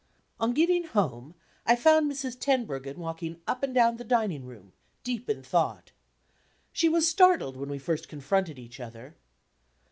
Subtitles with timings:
[0.39, 2.39] On getting home, I found Mrs.
[2.39, 5.91] Tenbruggen walking up and down the dining room, deep in thought.
[6.73, 9.15] She was startled when we first confronted each other.